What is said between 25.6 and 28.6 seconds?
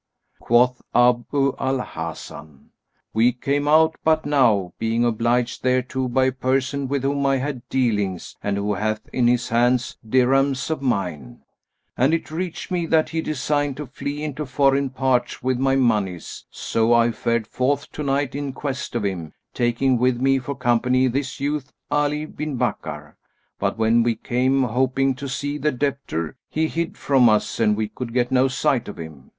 debtor, he hid from us and we could get no